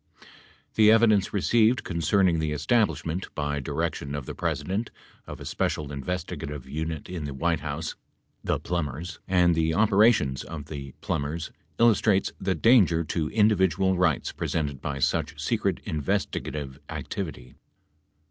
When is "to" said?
13.03-13.29